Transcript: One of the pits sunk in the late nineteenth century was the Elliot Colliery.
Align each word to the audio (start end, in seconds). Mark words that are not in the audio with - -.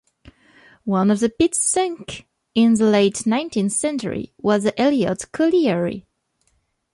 One 0.83 1.11
of 1.11 1.19
the 1.19 1.29
pits 1.29 1.59
sunk 1.59 2.25
in 2.55 2.73
the 2.73 2.85
late 2.85 3.27
nineteenth 3.27 3.73
century 3.73 4.33
was 4.39 4.63
the 4.63 4.81
Elliot 4.81 5.31
Colliery. 5.31 6.07